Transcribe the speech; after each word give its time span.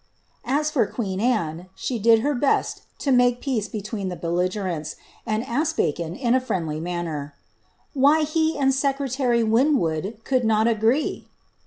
As 0.47 0.71
for 0.71 0.87
queen 0.87 1.19
Anne, 1.19 1.69
she 1.75 1.99
did 1.99 2.21
her 2.21 2.33
best 2.33 2.81
to 3.01 3.11
make 3.11 3.39
peace 3.39 3.67
between 3.67 4.09
the 4.09 4.17
bd 4.17 4.33
> 4.35 4.35
ligerents, 4.35 4.95
and 5.27 5.45
asked 5.45 5.77
Bacon, 5.77 6.15
in 6.15 6.33
a 6.33 6.41
friendly 6.41 6.79
manner, 6.79 7.35
^ 7.37 7.87
Why 7.93 8.23
he 8.23 8.57
and 8.57 8.73
secretary 8.73 9.43
Winwood 9.43 10.17
could 10.23 10.43
not 10.43 10.67
agree 10.67 11.27